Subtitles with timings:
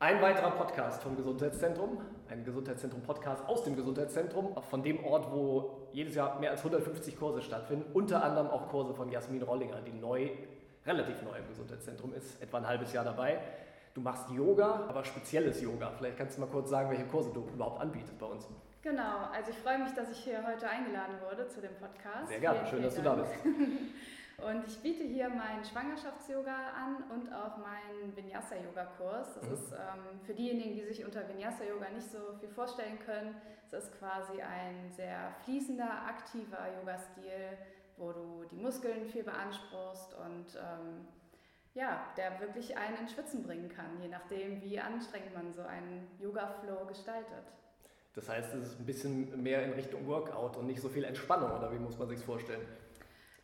[0.00, 2.00] Ein weiterer Podcast vom Gesundheitszentrum,
[2.30, 7.42] ein Gesundheitszentrum-Podcast aus dem Gesundheitszentrum, von dem Ort, wo jedes Jahr mehr als 150 Kurse
[7.42, 10.30] stattfinden, unter anderem auch Kurse von Jasmin Rollinger, die neu,
[10.86, 13.40] relativ neu im Gesundheitszentrum ist, etwa ein halbes Jahr dabei.
[13.92, 15.90] Du machst Yoga, aber spezielles Yoga.
[15.98, 18.46] Vielleicht kannst du mal kurz sagen, welche Kurse du überhaupt anbietest bei uns.
[18.82, 22.28] Genau, also ich freue mich, dass ich hier heute eingeladen wurde zu dem Podcast.
[22.28, 23.32] Sehr gerne, schön, dass du da bist.
[24.38, 29.34] Und ich biete hier meinen Schwangerschafts-Yoga an und auch meinen Vinyasa-Yoga-Kurs.
[29.34, 29.54] Das mhm.
[29.54, 33.34] ist ähm, für diejenigen, die sich unter Vinyasa-Yoga nicht so viel vorstellen können,
[33.70, 37.58] das ist quasi ein sehr fließender, aktiver Yoga-Stil,
[37.96, 41.08] wo du die Muskeln viel beanspruchst und ähm,
[41.74, 46.08] ja, der wirklich einen ins Schwitzen bringen kann, je nachdem, wie anstrengend man so einen
[46.18, 47.44] Yoga-Flow gestaltet.
[48.14, 51.50] Das heißt, es ist ein bisschen mehr in Richtung Workout und nicht so viel Entspannung,
[51.52, 52.66] oder wie muss man sich vorstellen?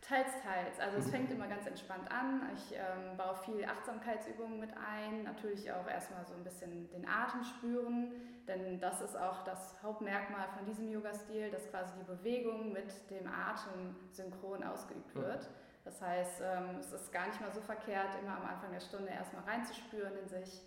[0.06, 0.78] Teils, teils.
[0.80, 1.10] Also es mhm.
[1.10, 2.42] fängt immer ganz entspannt an.
[2.54, 5.22] Ich ähm, baue viel Achtsamkeitsübungen mit ein.
[5.22, 8.12] Natürlich auch erstmal so ein bisschen den Atem spüren,
[8.46, 13.26] denn das ist auch das Hauptmerkmal von diesem Yoga-Stil, dass quasi die Bewegung mit dem
[13.26, 15.48] Atem synchron ausgeübt wird.
[15.84, 19.08] Das heißt, ähm, es ist gar nicht mal so verkehrt, immer am Anfang der Stunde
[19.10, 20.60] erstmal reinzuspüren in sich,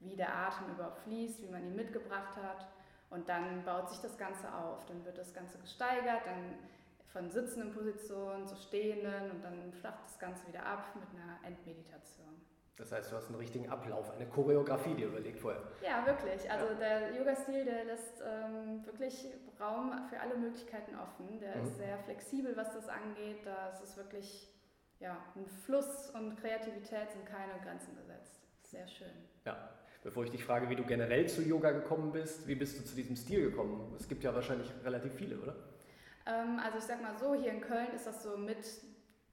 [0.00, 2.66] wie der Atem überhaupt fließt, wie man ihn mitgebracht hat.
[3.08, 4.84] Und dann baut sich das Ganze auf.
[4.84, 6.58] Dann wird das Ganze gesteigert, dann
[7.12, 12.40] von sitzenden Positionen zu stehenden und dann flacht das Ganze wieder ab mit einer Endmeditation.
[12.76, 15.62] Das heißt, du hast einen richtigen Ablauf, eine Choreografie dir überlegt vorher.
[15.82, 16.50] Ja, wirklich.
[16.50, 16.74] Also ja.
[16.74, 19.26] der Yoga-Stil, der lässt ähm, wirklich
[19.60, 21.38] Raum für alle Möglichkeiten offen.
[21.38, 21.64] Der mhm.
[21.64, 23.44] ist sehr flexibel, was das angeht.
[23.44, 24.48] Da ist es wirklich
[25.00, 28.40] ja, ein Fluss und Kreativität sind keine Grenzen gesetzt.
[28.62, 29.12] Sehr schön.
[29.44, 29.68] Ja.
[30.02, 32.96] Bevor ich dich frage, wie du generell zu Yoga gekommen bist, wie bist du zu
[32.96, 33.94] diesem Stil gekommen?
[33.96, 35.54] Es gibt ja wahrscheinlich relativ viele, oder?
[36.26, 38.66] Ähm, also ich sag mal so, hier in Köln ist das so mit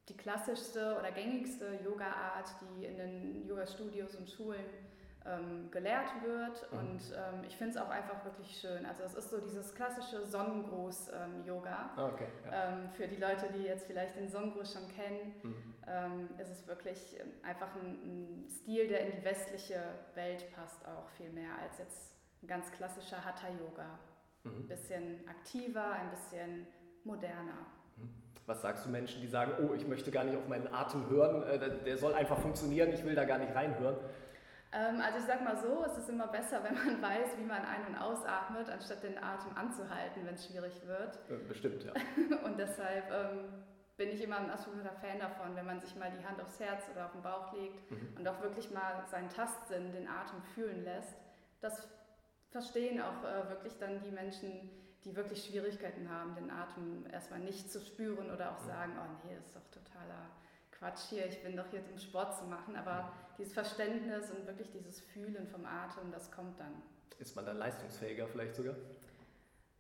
[0.10, 4.66] die klassischste oder gängigste Yoga-Art, die in den Yoga-Studios und Schulen
[5.26, 6.72] ähm, gelehrt wird.
[6.72, 6.80] Mhm.
[6.80, 8.86] Und ähm, ich finde es auch einfach wirklich schön.
[8.86, 11.92] Also es ist so dieses klassische Sonnengruß-Yoga.
[11.98, 12.70] Ähm, okay, ja.
[12.70, 15.76] Ähm, für die Leute, die jetzt vielleicht den Sonnengruß schon kennen, mhm.
[16.38, 19.82] Ist es wirklich einfach ein, ein, Stil, der in die westliche
[20.14, 23.98] Welt passt, auch viel mehr als jetzt ein ganz klassischer Hatha-Yoga.
[24.44, 24.52] Mhm.
[24.52, 26.68] Ein bisschen aktiver, ein bisschen
[27.06, 27.66] moderner.
[28.46, 31.44] Was sagst du Menschen, die sagen, oh, ich möchte gar nicht auf meinen Atem hören,
[31.44, 33.98] äh, der soll einfach funktionieren, ich will da gar nicht reinhören?
[34.72, 37.64] Ähm, also ich sage mal so, es ist immer besser, wenn man weiß, wie man
[37.66, 41.20] ein- und ausatmet, anstatt den Atem anzuhalten, wenn es schwierig wird.
[41.30, 41.94] Äh, bestimmt, ja.
[42.46, 43.64] und deshalb ähm,
[43.98, 46.86] bin ich immer ein absoluter Fan davon, wenn man sich mal die Hand aufs Herz
[46.92, 48.18] oder auf den Bauch legt mhm.
[48.18, 51.18] und auch wirklich mal seinen Tastsinn, den Atem fühlen lässt.
[51.62, 51.88] Das
[52.52, 54.70] verstehen auch äh, wirklich dann die Menschen,
[55.06, 59.36] die wirklich Schwierigkeiten haben, den Atem erstmal nicht zu spüren oder auch sagen, oh nee,
[59.36, 60.30] das ist doch totaler
[60.72, 62.76] Quatsch hier, ich bin doch hier, um Sport zu machen.
[62.76, 66.82] Aber dieses Verständnis und wirklich dieses Fühlen vom Atem, das kommt dann.
[67.20, 68.76] Ist man dann leistungsfähiger vielleicht sogar?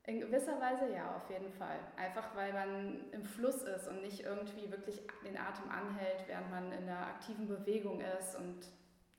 [0.06, 1.80] In gewisser Weise ja, auf jeden Fall.
[1.96, 6.72] Einfach weil man im Fluss ist und nicht irgendwie wirklich den Atem anhält, während man
[6.72, 8.68] in einer aktiven Bewegung ist und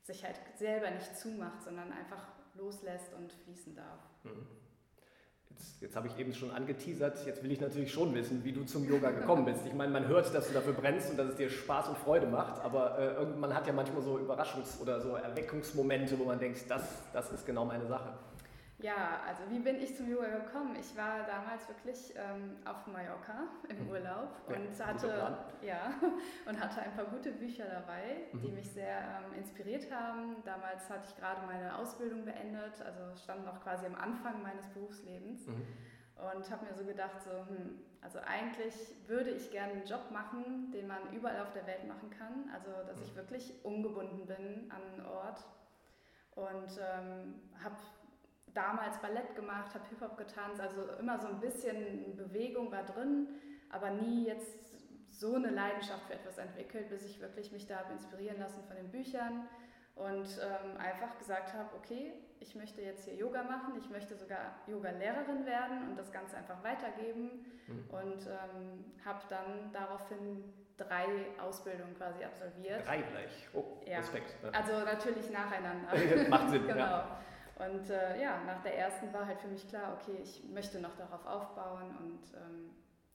[0.03, 4.01] sich halt selber nicht zumacht, sondern einfach loslässt und fließen darf.
[4.25, 4.47] Mhm.
[5.51, 8.65] Jetzt, jetzt habe ich eben schon angeteasert, jetzt will ich natürlich schon wissen, wie du
[8.65, 9.61] zum Yoga gekommen bist.
[9.67, 12.27] Ich meine, man hört, dass du dafür brennst und dass es dir Spaß und Freude
[12.27, 16.71] macht, aber äh, man hat ja manchmal so Überraschungs- oder so Erweckungsmomente, wo man denkt,
[16.71, 18.13] das, das ist genau meine Sache.
[18.83, 20.77] Ja, also wie bin ich zum Yoga gekommen?
[20.79, 23.91] Ich war damals wirklich ähm, auf Mallorca im mhm.
[23.91, 25.93] Urlaub ja, und hatte ja
[26.47, 28.41] und hatte ein paar gute Bücher dabei, mhm.
[28.41, 30.37] die mich sehr ähm, inspiriert haben.
[30.45, 35.47] Damals hatte ich gerade meine Ausbildung beendet, also stand noch quasi am Anfang meines Berufslebens
[35.47, 35.67] mhm.
[36.35, 38.75] und habe mir so gedacht, so hm, also eigentlich
[39.07, 42.71] würde ich gerne einen Job machen, den man überall auf der Welt machen kann, also
[42.87, 43.17] dass ich mhm.
[43.17, 45.45] wirklich ungebunden bin an einen Ort
[46.35, 47.77] und ähm, habe
[48.55, 53.29] damals Ballett gemacht, habe Hip-Hop getanzt, also immer so ein bisschen Bewegung war drin,
[53.71, 54.71] aber nie jetzt
[55.11, 58.77] so eine Leidenschaft für etwas entwickelt, bis ich wirklich mich da habe inspirieren lassen von
[58.77, 59.49] den Büchern
[59.95, 64.55] und ähm, einfach gesagt habe, okay, ich möchte jetzt hier Yoga machen, ich möchte sogar
[64.67, 67.91] Yoga-Lehrerin werden und das Ganze einfach weitergeben mhm.
[67.91, 70.45] und ähm, habe dann daraufhin
[70.79, 71.07] drei
[71.39, 72.87] Ausbildungen quasi absolviert.
[72.87, 73.99] Drei gleich, oh, ja.
[73.99, 74.43] Respekt.
[74.43, 74.55] Ne?
[74.55, 75.91] Also natürlich nacheinander.
[76.31, 76.79] Macht Sinn, genau.
[76.79, 77.21] Ja.
[77.61, 80.97] Und äh, ja, nach der ersten war halt für mich klar, okay, ich möchte noch
[80.97, 82.71] darauf aufbauen und ähm,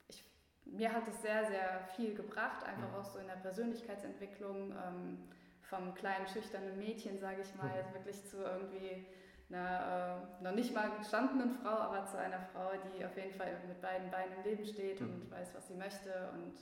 [0.07, 0.23] ich,
[0.65, 2.95] mir hat es sehr, sehr viel gebracht, einfach mhm.
[2.95, 5.29] auch so in der Persönlichkeitsentwicklung ähm,
[5.61, 7.93] vom kleinen schüchternen Mädchen, sage ich mal, mhm.
[7.95, 9.07] wirklich zu irgendwie
[9.49, 13.59] einer äh, noch nicht mal gestandenen Frau, aber zu einer Frau, die auf jeden Fall
[13.67, 15.07] mit beiden Beinen im Leben steht mhm.
[15.07, 16.29] und weiß, was sie möchte.
[16.33, 16.53] Und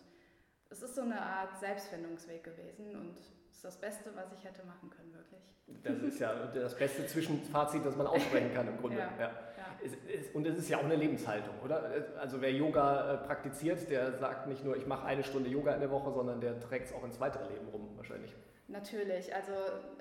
[0.70, 3.18] es ist so eine Art Selbstfindungsweg gewesen und
[3.54, 5.42] ist das Beste, was ich hätte machen können, wirklich.
[5.84, 8.98] Das ist ja das beste Zwischenfazit, das man aussprechen kann im Grunde.
[8.98, 9.32] ja, ja.
[9.58, 10.20] Ja.
[10.34, 11.90] Und es ist ja auch eine Lebenshaltung, oder?
[12.20, 15.80] Also wer Yoga äh, praktiziert, der sagt nicht nur, ich mache eine Stunde Yoga in
[15.80, 18.36] der Woche, sondern der trägt es auch ins weitere Leben rum wahrscheinlich.
[18.68, 19.52] Natürlich, also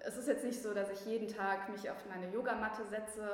[0.05, 3.29] es ist jetzt nicht so, dass ich jeden Tag mich auf meine Yogamatte setze,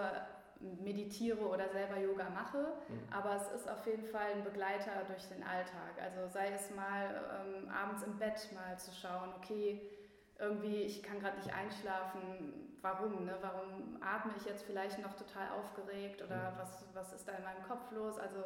[0.82, 3.12] meditiere oder selber Yoga mache, mhm.
[3.12, 5.94] aber es ist auf jeden Fall ein Begleiter durch den Alltag.
[6.02, 7.06] Also sei es mal
[7.46, 9.80] ähm, abends im Bett mal zu schauen, okay,
[10.38, 13.24] irgendwie, ich kann gerade nicht einschlafen, warum?
[13.24, 13.36] Ne?
[13.40, 17.62] Warum atme ich jetzt vielleicht noch total aufgeregt oder was, was ist da in meinem
[17.64, 18.18] Kopf los?
[18.18, 18.44] Also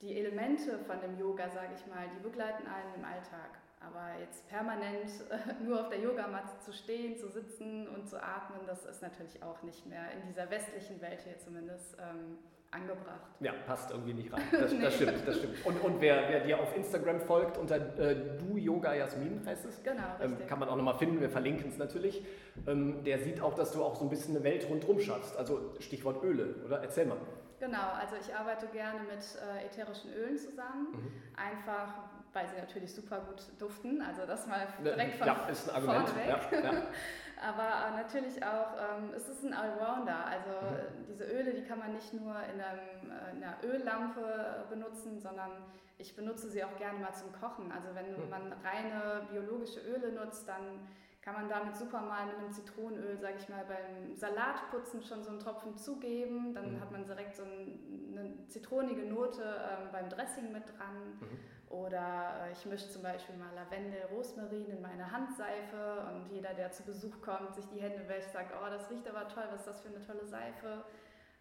[0.00, 3.58] die Elemente von dem Yoga, sage ich mal, die begleiten einen im Alltag.
[3.80, 5.10] Aber jetzt permanent
[5.62, 9.62] nur auf der Yogamatte zu stehen, zu sitzen und zu atmen, das ist natürlich auch
[9.62, 12.38] nicht mehr in dieser westlichen Welt hier zumindest ähm,
[12.70, 13.20] angebracht.
[13.40, 14.42] Ja, passt irgendwie nicht rein.
[14.52, 14.82] Das, nee.
[14.82, 15.64] das stimmt, das stimmt.
[15.64, 19.82] Und, und wer, wer, dir auf Instagram folgt, unter äh, du Yoga Jasmin heißt es.
[19.82, 22.24] Genau, ähm, Kann man auch nochmal finden, wir verlinken es natürlich.
[22.66, 25.36] Ähm, der sieht auch, dass du auch so ein bisschen eine Welt rundherum schaffst.
[25.36, 26.82] Also Stichwort Öle, oder?
[26.82, 27.16] Erzähl mal.
[27.60, 30.88] Genau, also ich arbeite gerne mit äh, ätherischen Ölen zusammen.
[30.92, 31.12] Mhm.
[31.36, 31.92] Einfach,
[32.32, 34.02] weil sie natürlich super gut duften.
[34.02, 36.08] Also das mal ne, direkt von ja, ist ein Argument.
[36.08, 36.48] vorne weg.
[36.52, 36.82] Ja, ja.
[37.40, 40.26] Aber natürlich auch, ähm, es ist ein Allrounder.
[40.26, 41.06] Also mhm.
[41.06, 45.50] diese Öle, die kann man nicht nur in, einem, äh, in, einer Öllampe benutzen, sondern
[45.98, 47.70] ich benutze sie auch gerne mal zum Kochen.
[47.72, 48.30] Also wenn mhm.
[48.30, 50.86] man reine biologische Öle nutzt, dann
[51.22, 55.30] kann man damit super mal mit einem Zitronenöl, sage ich mal, beim Salatputzen schon so
[55.30, 56.54] einen Tropfen zugeben.
[56.54, 56.80] Dann mhm.
[56.80, 61.18] hat man direkt so eine zitronige Note ähm, beim Dressing mit dran.
[61.20, 61.38] Mhm.
[61.70, 66.70] Oder äh, ich mische zum Beispiel mal Lavendel, Rosmarin in meine Handseife und jeder, der
[66.70, 69.68] zu Besuch kommt, sich die Hände wäscht, sagt, oh, das riecht aber toll, was ist
[69.68, 70.84] das für eine tolle Seife.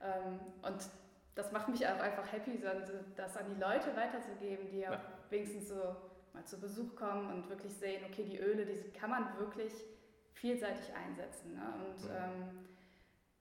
[0.01, 0.89] Ähm, und
[1.35, 2.59] das macht mich auch einfach happy,
[3.15, 4.99] das an die Leute weiterzugeben, die ja.
[5.29, 5.95] wenigstens so
[6.33, 9.71] mal zu Besuch kommen und wirklich sehen, okay, die Öle, die kann man wirklich
[10.33, 11.53] vielseitig einsetzen.
[11.53, 11.61] Ne?
[11.85, 12.15] Und mhm.
[12.15, 12.67] ähm,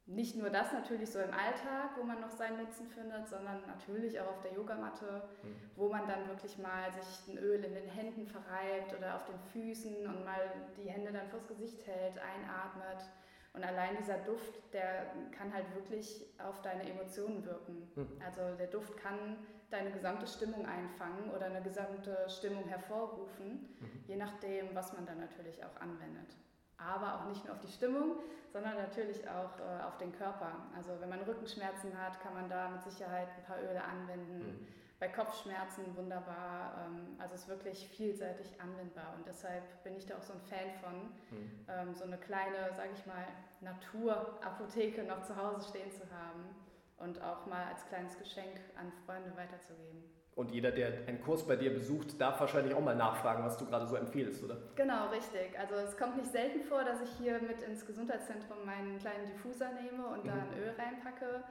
[0.07, 4.21] nicht nur das natürlich so im Alltag, wo man noch seinen Nutzen findet, sondern natürlich
[4.21, 5.57] auch auf der Yogamatte, mhm.
[5.75, 9.39] wo man dann wirklich mal sich ein Öl in den Händen verreibt oder auf den
[9.53, 13.05] Füßen und mal die Hände dann vors Gesicht hält, einatmet.
[13.53, 15.07] Und allein dieser Duft, der
[15.37, 17.91] kann halt wirklich auf deine Emotionen wirken.
[17.97, 18.23] Mhm.
[18.25, 19.39] Also der Duft kann
[19.71, 24.05] deine gesamte Stimmung einfangen oder eine gesamte Stimmung hervorrufen, mhm.
[24.07, 26.37] je nachdem, was man dann natürlich auch anwendet
[26.79, 28.17] aber auch nicht nur auf die Stimmung,
[28.53, 30.53] sondern natürlich auch äh, auf den Körper.
[30.77, 34.39] Also wenn man Rückenschmerzen hat, kann man da mit Sicherheit ein paar Öle anwenden.
[34.39, 34.67] Mhm.
[34.99, 36.87] Bei Kopfschmerzen wunderbar.
[36.87, 40.41] Ähm, also es ist wirklich vielseitig anwendbar und deshalb bin ich da auch so ein
[40.41, 41.67] Fan von, mhm.
[41.69, 43.27] ähm, so eine kleine, sage ich mal,
[43.61, 46.55] Naturapotheke noch zu Hause stehen zu haben
[46.99, 50.16] und auch mal als kleines Geschenk an Freunde weiterzugeben.
[50.37, 53.65] Und jeder, der einen Kurs bei dir besucht, darf wahrscheinlich auch mal nachfragen, was du
[53.65, 54.59] gerade so empfiehlst, oder?
[54.75, 55.59] Genau, richtig.
[55.59, 59.71] Also es kommt nicht selten vor, dass ich hier mit ins Gesundheitszentrum meinen kleinen Diffuser
[59.73, 60.29] nehme und mhm.
[60.29, 61.43] da ein Öl reinpacke.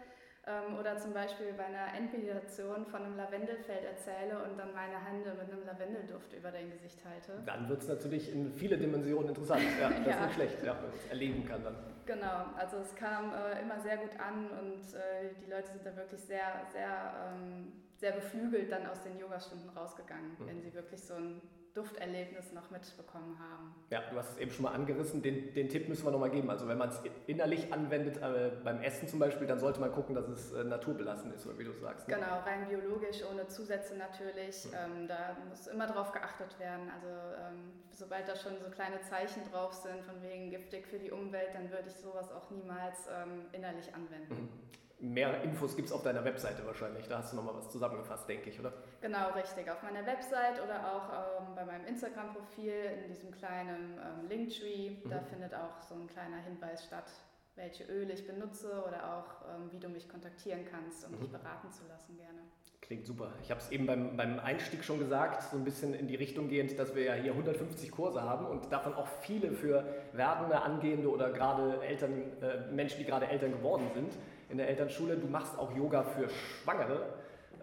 [0.47, 5.33] Ähm, oder zum Beispiel bei einer Endmeditation von einem Lavendelfeld erzähle und dann meine Hände
[5.33, 7.41] mit einem Lavendelduft über dein Gesicht halte.
[7.45, 9.63] Dann wird es natürlich in viele Dimensionen interessant.
[9.79, 10.11] Ja, das ja.
[10.11, 11.75] ist nicht schlecht, ja, wenn man es erleben kann dann.
[12.05, 15.95] Genau, also es kam äh, immer sehr gut an und äh, die Leute sind da
[15.95, 20.47] wirklich sehr, sehr ähm, sehr beflügelt dann aus den Yogastunden rausgegangen, mhm.
[20.47, 21.41] wenn sie wirklich so ein
[21.75, 23.75] Dufterlebnis noch mitbekommen haben.
[23.89, 26.49] Ja, du hast es eben schon mal angerissen, den, den Tipp müssen wir nochmal geben.
[26.49, 30.15] Also wenn man es innerlich anwendet, äh, beim Essen zum Beispiel, dann sollte man gucken,
[30.15, 32.07] dass es äh, naturbelassen ist, oder wie du sagst.
[32.07, 32.15] Ne?
[32.15, 34.65] Genau, rein biologisch, ohne Zusätze natürlich.
[34.65, 35.01] Mhm.
[35.01, 36.89] Ähm, da muss immer drauf geachtet werden.
[36.89, 41.11] Also ähm, sobald da schon so kleine Zeichen drauf sind, von wegen giftig für die
[41.11, 44.33] Umwelt, dann würde ich sowas auch niemals ähm, innerlich anwenden.
[44.33, 47.07] Mhm mehr Infos gibt es auf deiner Webseite wahrscheinlich.
[47.07, 48.73] Da hast du nochmal was zusammengefasst, denke ich, oder?
[49.01, 49.69] Genau, richtig.
[49.69, 52.73] Auf meiner Website oder auch ähm, bei meinem Instagram-Profil
[53.03, 55.09] in diesem kleinen ähm, Linktree, mhm.
[55.09, 57.11] da findet auch so ein kleiner Hinweis statt,
[57.55, 61.19] welche Öle ich benutze oder auch ähm, wie du mich kontaktieren kannst, um mhm.
[61.19, 62.39] dich beraten zu lassen gerne.
[62.81, 63.33] Klingt super.
[63.41, 66.49] Ich habe es eben beim, beim Einstieg schon gesagt, so ein bisschen in die Richtung
[66.49, 69.83] gehend, dass wir ja hier 150 Kurse haben und davon auch viele für
[70.13, 74.13] werdende, angehende oder gerade Eltern, äh, Menschen, die gerade Eltern geworden sind
[74.49, 75.17] in der Elternschule.
[75.17, 77.13] Du machst auch Yoga für Schwangere.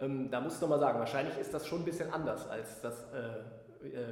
[0.00, 3.04] Ähm, da musst du mal sagen, wahrscheinlich ist das schon ein bisschen anders als das
[3.12, 4.04] äh, äh,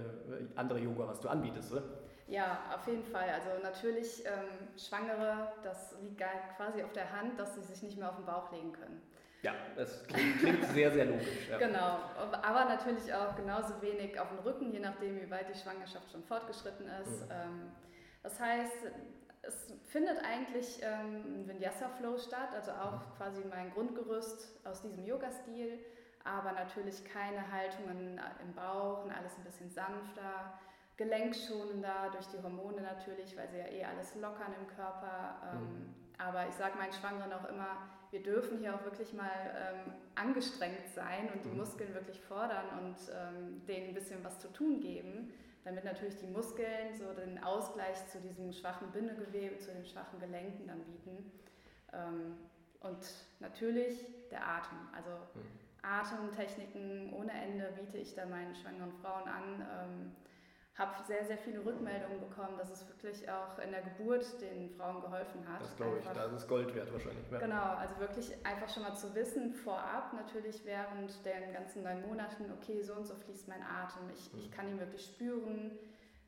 [0.56, 1.82] andere Yoga, was du anbietest, oder?
[2.26, 3.28] Ja, auf jeden Fall.
[3.28, 6.22] Also natürlich ähm, Schwangere, das liegt
[6.56, 9.02] quasi auf der Hand, dass sie sich nicht mehr auf den Bauch legen können.
[9.42, 11.48] Ja, das klingt, klingt sehr, sehr logisch.
[11.50, 11.58] Ja.
[11.58, 11.98] Genau,
[12.42, 16.22] aber natürlich auch genauso wenig auf den Rücken, je nachdem, wie weit die Schwangerschaft schon
[16.22, 17.24] fortgeschritten ist.
[17.24, 17.32] Mhm.
[17.32, 17.72] Ähm,
[18.22, 18.92] das heißt,
[19.50, 23.14] es findet eigentlich ähm, ein Vinyasa-Flow statt, also auch mhm.
[23.16, 25.78] quasi mein Grundgerüst aus diesem Yoga-Stil,
[26.25, 30.59] aber natürlich keine Haltungen im Bauch und alles ein bisschen sanfter.
[30.97, 35.40] gelenkschonender durch die Hormone natürlich, weil sie ja eh alles lockern im Körper.
[35.50, 35.95] Ähm, mhm.
[36.19, 40.87] Aber ich sage meinen Schwangeren auch immer, wir dürfen hier auch wirklich mal ähm, angestrengt
[40.95, 41.59] sein und die mhm.
[41.59, 45.33] Muskeln wirklich fordern und ähm, denen ein bisschen was zu tun geben,
[45.64, 50.66] damit natürlich die Muskeln so den Ausgleich zu diesem schwachen Bindegewebe, zu den schwachen Gelenken
[50.66, 51.32] dann bieten.
[51.92, 52.36] Ähm,
[52.80, 53.06] und
[53.40, 54.78] natürlich der Atem.
[54.94, 55.60] Also mhm.
[55.82, 60.14] Atemtechniken ohne Ende biete ich da meinen schwangeren Frauen an.
[60.80, 65.02] Habe sehr, sehr viele Rückmeldungen bekommen, dass es wirklich auch in der Geburt den Frauen
[65.02, 65.60] geholfen hat.
[65.60, 67.30] Das glaube ich, das ist Gold wert wahrscheinlich.
[67.30, 67.38] Ja.
[67.38, 72.50] Genau, also wirklich einfach schon mal zu wissen, vorab natürlich während den ganzen neun Monaten,
[72.50, 74.38] okay, so und so fließt mein Atem, ich, mhm.
[74.38, 75.78] ich kann ihn wirklich spüren,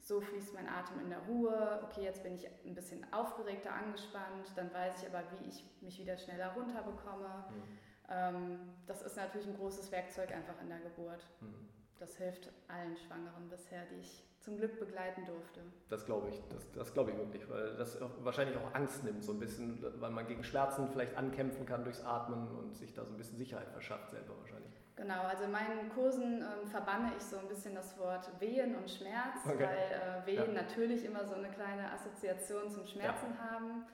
[0.02, 4.52] so fließt mein Atem in der Ruhe, okay, jetzt bin ich ein bisschen aufgeregter, angespannt,
[4.54, 7.46] dann weiß ich aber, wie ich mich wieder schneller runterbekomme.
[7.48, 7.78] Mhm.
[8.10, 11.26] Ähm, das ist natürlich ein großes Werkzeug einfach in der Geburt.
[11.40, 11.68] Mhm.
[12.02, 15.60] Das hilft allen Schwangeren bisher, die ich zum Glück begleiten durfte.
[15.88, 19.30] Das glaube ich, das, das glaube ich wirklich, weil das wahrscheinlich auch Angst nimmt, so
[19.30, 23.12] ein bisschen, weil man gegen Schmerzen vielleicht ankämpfen kann durchs Atmen und sich da so
[23.12, 24.72] ein bisschen Sicherheit verschafft selber wahrscheinlich.
[24.96, 28.90] Genau, also in meinen Kursen ähm, verbanne ich so ein bisschen das Wort Wehen und
[28.90, 29.68] Schmerz, okay.
[29.68, 30.62] weil äh, Wehen ja.
[30.62, 33.48] natürlich immer so eine kleine Assoziation zum Schmerzen ja.
[33.48, 33.84] haben.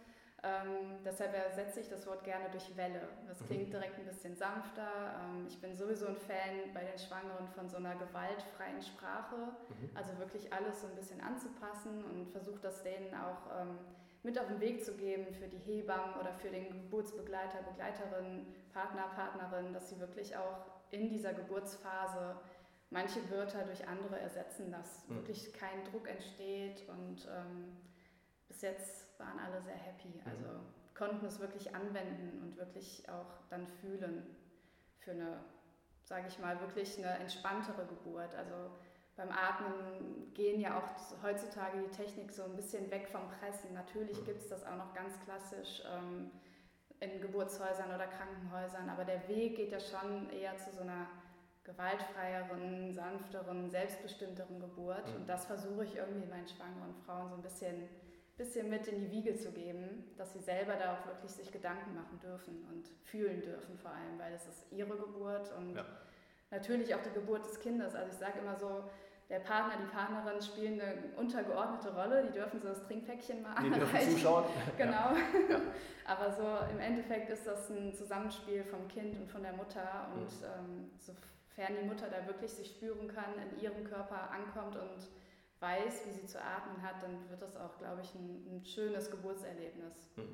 [0.44, 3.08] Ähm, deshalb ersetze ich das Wort gerne durch Welle.
[3.26, 3.72] Das klingt mhm.
[3.72, 5.16] direkt ein bisschen sanfter.
[5.20, 9.34] Ähm, ich bin sowieso ein Fan bei den Schwangeren von so einer gewaltfreien Sprache.
[9.36, 9.90] Mhm.
[9.96, 13.78] Also wirklich alles so ein bisschen anzupassen und versuche das denen auch ähm,
[14.22, 19.08] mit auf den Weg zu geben für die Hebammen oder für den Geburtsbegleiter, Begleiterin, Partner,
[19.16, 22.36] Partnerin, dass sie wirklich auch in dieser Geburtsphase
[22.90, 25.16] manche Wörter durch andere ersetzen, dass mhm.
[25.16, 27.76] wirklich kein Druck entsteht und ähm,
[28.46, 30.08] bis jetzt waren alle sehr happy.
[30.08, 30.22] Mhm.
[30.24, 30.60] Also
[30.94, 34.36] konnten es wirklich anwenden und wirklich auch dann fühlen
[34.98, 35.38] für eine,
[36.02, 38.34] sage ich mal, wirklich eine entspanntere Geburt.
[38.34, 38.70] Also
[39.16, 43.74] beim Atmen gehen ja auch heutzutage die Technik so ein bisschen weg vom Pressen.
[43.74, 44.24] Natürlich mhm.
[44.24, 46.30] gibt es das auch noch ganz klassisch ähm,
[47.00, 51.06] in Geburtshäusern oder Krankenhäusern, aber der Weg geht ja schon eher zu so einer
[51.64, 55.08] gewaltfreieren, sanfteren, selbstbestimmteren Geburt.
[55.08, 55.16] Mhm.
[55.16, 57.88] Und das versuche ich irgendwie meinen schwangeren Frauen so ein bisschen
[58.38, 61.94] bisschen mit in die Wiege zu geben, dass sie selber da auch wirklich sich Gedanken
[61.94, 65.84] machen dürfen und fühlen dürfen vor allem, weil es ist ihre Geburt und ja.
[66.50, 67.94] natürlich auch die Geburt des Kindes.
[67.94, 68.84] Also ich sage immer so,
[69.28, 73.66] der Partner, die Partnerin spielen eine untergeordnete Rolle, die dürfen so das Trinkpäckchen mal die
[73.74, 74.12] anreichen.
[74.12, 74.44] zuschauen.
[74.78, 75.12] genau.
[75.50, 75.60] Ja.
[76.06, 80.22] Aber so im Endeffekt ist das ein Zusammenspiel vom Kind und von der Mutter und
[80.22, 80.46] mhm.
[80.46, 85.08] ähm, sofern die Mutter da wirklich sich spüren kann, in ihrem Körper ankommt und
[85.60, 89.10] weiß, wie sie zu atmen hat, dann wird das auch, glaube ich, ein, ein schönes
[89.10, 90.08] Geburtserlebnis.
[90.16, 90.28] Hm.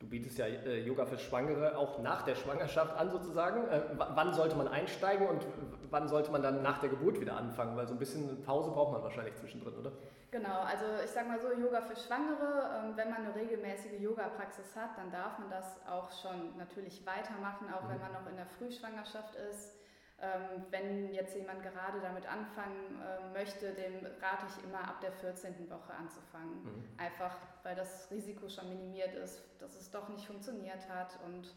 [0.00, 3.68] Du bietest ja äh, Yoga für Schwangere auch nach der Schwangerschaft an, sozusagen.
[3.68, 5.46] Äh, wann sollte man einsteigen und
[5.90, 7.76] wann sollte man dann nach der Geburt wieder anfangen?
[7.76, 9.92] Weil so ein bisschen Pause braucht man wahrscheinlich zwischendrin, oder?
[10.30, 14.74] Genau, also ich sage mal so, Yoga für Schwangere, ähm, wenn man eine regelmäßige Yoga-Praxis
[14.74, 17.88] hat, dann darf man das auch schon natürlich weitermachen, auch mhm.
[17.90, 19.79] wenn man noch in der Frühschwangerschaft ist.
[20.22, 25.12] Ähm, wenn jetzt jemand gerade damit anfangen äh, möchte, dem rate ich immer ab der
[25.12, 25.70] 14.
[25.70, 26.62] Woche anzufangen.
[26.62, 26.84] Mhm.
[26.98, 31.18] Einfach weil das Risiko schon minimiert ist, dass es doch nicht funktioniert hat.
[31.24, 31.54] Und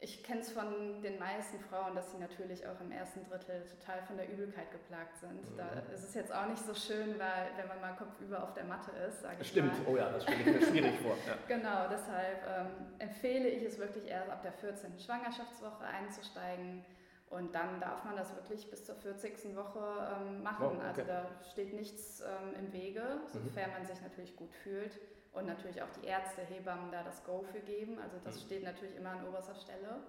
[0.00, 4.02] ich kenne es von den meisten Frauen, dass sie natürlich auch im ersten Drittel total
[4.02, 5.50] von der Übelkeit geplagt sind.
[5.50, 5.56] Mhm.
[5.56, 8.64] Da ist es jetzt auch nicht so schön, weil wenn man mal kopfüber auf der
[8.64, 9.92] Matte ist, sage ich Stimmt, mal.
[9.92, 11.16] oh ja, das stelle ich mir schwierig vor.
[11.26, 11.34] Ja.
[11.48, 14.98] Genau, deshalb ähm, empfehle ich es wirklich erst ab der 14.
[14.98, 16.84] Schwangerschaftswoche einzusteigen
[17.30, 19.54] und dann darf man das wirklich bis zur 40.
[19.54, 19.80] Woche
[20.16, 20.66] ähm, machen.
[20.66, 20.86] Oh, okay.
[20.86, 23.76] Also da steht nichts ähm, im Wege, sofern mhm.
[23.76, 24.98] man sich natürlich gut fühlt.
[25.32, 27.98] Und natürlich auch die Ärzte, Hebammen da das Go für geben.
[28.00, 28.40] Also das mhm.
[28.40, 30.00] steht natürlich immer an oberster Stelle.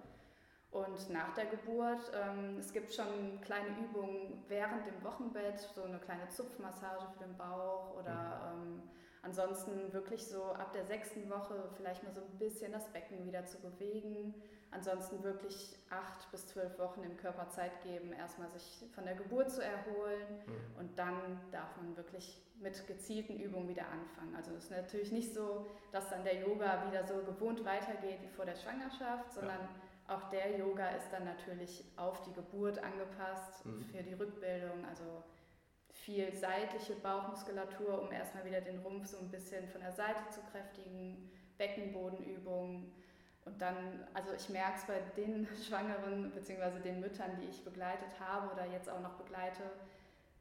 [0.70, 5.98] Und nach der Geburt, ähm, es gibt schon kleine Übungen während dem Wochenbett, so eine
[5.98, 8.62] kleine Zupfmassage für den Bauch oder mhm.
[8.62, 8.82] ähm,
[9.22, 13.44] ansonsten wirklich so ab der sechsten Woche vielleicht mal so ein bisschen das Becken wieder
[13.44, 14.34] zu bewegen
[14.72, 19.50] Ansonsten wirklich acht bis zwölf Wochen dem Körper Zeit geben, erstmal sich von der Geburt
[19.50, 20.78] zu erholen mhm.
[20.78, 24.36] und dann darf man wirklich mit gezielten Übungen wieder anfangen.
[24.36, 28.28] Also es ist natürlich nicht so, dass dann der Yoga wieder so gewohnt weitergeht wie
[28.28, 30.14] vor der Schwangerschaft, sondern ja.
[30.14, 33.82] auch der Yoga ist dann natürlich auf die Geburt angepasst mhm.
[33.86, 34.84] für die Rückbildung.
[34.84, 35.24] Also
[35.88, 40.40] viel seitliche Bauchmuskulatur, um erstmal wieder den Rumpf so ein bisschen von der Seite zu
[40.52, 42.92] kräftigen, Beckenbodenübungen
[43.44, 46.80] und dann, also ich merke es bei den Schwangeren bzw.
[46.80, 49.62] den Müttern, die ich begleitet habe oder jetzt auch noch begleite,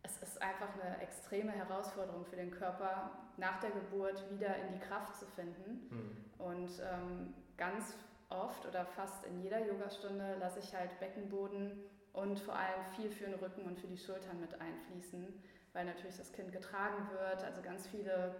[0.03, 4.79] es ist einfach eine extreme Herausforderung für den Körper, nach der Geburt wieder in die
[4.79, 5.87] Kraft zu finden.
[5.89, 6.43] Mhm.
[6.43, 7.95] Und ähm, ganz
[8.29, 13.25] oft oder fast in jeder Yogastunde lasse ich halt Beckenboden und vor allem viel für
[13.25, 15.41] den Rücken und für die Schultern mit einfließen,
[15.73, 17.43] weil natürlich das Kind getragen wird.
[17.43, 18.35] Also ganz viele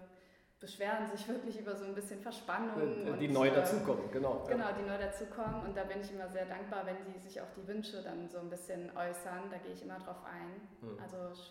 [0.60, 3.18] beschweren sich wirklich über so ein bisschen Verspannung.
[3.20, 4.44] Die und, neu äh, dazukommen, genau.
[4.48, 5.64] Genau, die neu dazukommen.
[5.64, 8.40] Und da bin ich immer sehr dankbar, wenn sie sich auch die Wünsche dann so
[8.40, 9.50] ein bisschen äußern.
[9.50, 10.62] Da gehe ich immer drauf ein.
[10.82, 11.00] Mhm.
[11.00, 11.42] Also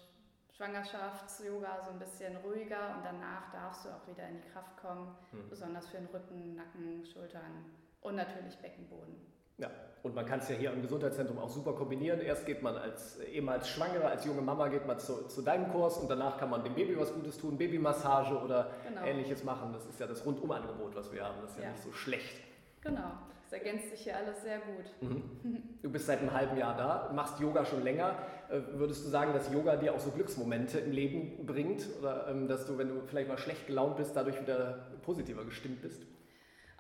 [0.59, 5.17] Schwangerschafts-Yoga so ein bisschen ruhiger und danach darfst du auch wieder in die Kraft kommen,
[5.33, 5.49] mhm.
[5.49, 7.65] besonders für den Rücken, Nacken, Schultern
[8.01, 9.15] und natürlich Beckenboden.
[9.59, 9.71] Ja,
[10.03, 12.21] und man kann es ja hier im Gesundheitszentrum auch super kombinieren.
[12.21, 15.99] Erst geht man als ehemals Schwangere, als junge Mama geht man zu, zu deinem Kurs
[15.99, 19.05] und danach kann man dem Baby was Gutes tun, Babymassage oder genau.
[19.05, 19.73] ähnliches machen.
[19.73, 21.39] Das ist ja das Rundumangebot, was wir haben.
[21.43, 22.41] Das ist ja, ja nicht so schlecht.
[22.81, 23.11] Genau.
[23.51, 24.85] Das ergänzt sich hier alles sehr gut.
[25.01, 25.63] Mhm.
[25.83, 28.19] Du bist seit einem halben Jahr da, machst Yoga schon länger.
[28.51, 31.87] Äh, würdest du sagen, dass Yoga dir auch so Glücksmomente im Leben bringt?
[31.99, 35.81] Oder ähm, dass du, wenn du vielleicht mal schlecht gelaunt bist, dadurch wieder positiver gestimmt
[35.81, 36.03] bist?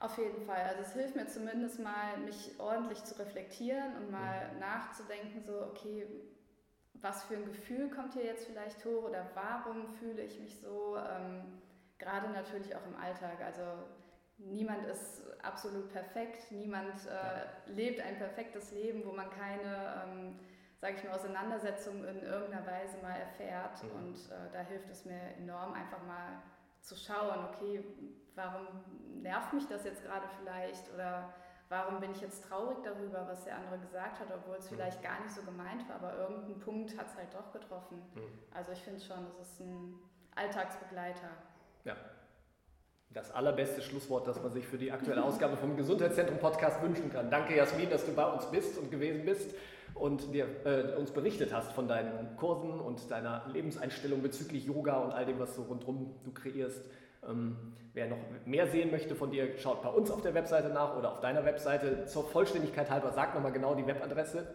[0.00, 0.62] Auf jeden Fall.
[0.62, 4.60] Also es hilft mir zumindest mal, mich ordentlich zu reflektieren und mal mhm.
[4.60, 6.06] nachzudenken, so, okay,
[6.94, 10.96] was für ein Gefühl kommt hier jetzt vielleicht hoch oder warum fühle ich mich so?
[10.96, 11.60] Ähm,
[11.98, 13.40] gerade natürlich auch im Alltag.
[13.44, 13.62] Also
[14.38, 17.44] niemand ist absolut perfekt, niemand äh, ja.
[17.66, 20.38] lebt ein perfektes Leben, wo man keine, ähm,
[20.80, 23.82] sage ich mal, Auseinandersetzung in irgendeiner Weise mal erfährt.
[23.82, 23.90] Mhm.
[23.90, 26.40] Und äh, da hilft es mir enorm, einfach mal
[26.88, 27.84] zu schauen, okay,
[28.34, 28.66] warum
[29.22, 31.34] nervt mich das jetzt gerade vielleicht oder
[31.68, 34.76] warum bin ich jetzt traurig darüber, was der andere gesagt hat, obwohl es mhm.
[34.76, 38.00] vielleicht gar nicht so gemeint war, aber irgendein Punkt hat es halt doch getroffen.
[38.14, 38.22] Mhm.
[38.54, 39.94] Also ich finde schon, es ist ein
[40.34, 41.28] Alltagsbegleiter.
[41.84, 41.96] Ja.
[43.10, 47.30] Das allerbeste Schlusswort, das man sich für die aktuelle Ausgabe vom Gesundheitszentrum Podcast wünschen kann.
[47.30, 49.54] Danke, Jasmin, dass du bei uns bist und gewesen bist
[50.00, 55.12] und dir, äh, uns berichtet hast von deinen Kursen und deiner Lebenseinstellung bezüglich Yoga und
[55.12, 56.82] all dem, was so rundherum du kreierst.
[57.28, 57.56] Ähm,
[57.94, 61.12] wer noch mehr sehen möchte von dir, schaut bei uns auf der Webseite nach oder
[61.12, 62.06] auf deiner Webseite.
[62.06, 64.46] Zur Vollständigkeit halber, sag nochmal genau die Webadresse.